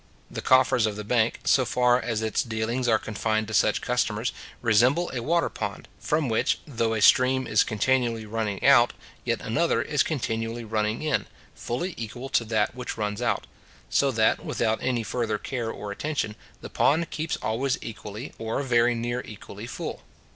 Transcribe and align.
The 0.31 0.41
coffers 0.41 0.87
of 0.87 0.95
the 0.95 1.03
bank, 1.03 1.41
so 1.43 1.63
far 1.63 2.01
as 2.01 2.23
its 2.23 2.41
dealings 2.41 2.87
are 2.87 2.97
confined 2.97 3.47
to 3.49 3.53
such 3.53 3.81
customers, 3.83 4.33
resemble 4.59 5.11
a 5.13 5.21
water 5.21 5.47
pond, 5.47 5.87
from 5.99 6.27
which, 6.27 6.57
though 6.65 6.95
a 6.95 7.03
stream 7.03 7.45
is 7.45 7.63
continually 7.63 8.25
running 8.25 8.65
out, 8.65 8.93
yet 9.25 9.41
another 9.41 9.79
is 9.79 10.01
continually 10.01 10.63
running 10.63 11.03
in, 11.03 11.27
fully 11.53 11.93
equal 11.97 12.29
to 12.29 12.45
that 12.45 12.73
which 12.73 12.97
runs 12.97 13.21
out; 13.21 13.45
so 13.91 14.09
that, 14.09 14.43
without 14.43 14.81
any 14.81 15.03
further 15.03 15.37
care 15.37 15.69
or 15.69 15.91
attention, 15.91 16.35
the 16.61 16.69
pond 16.71 17.11
keeps 17.11 17.37
always 17.37 17.77
equally, 17.79 18.33
or 18.39 18.63
very 18.63 18.95
near 18.95 19.21
equally 19.21 19.67
full. 19.67 20.01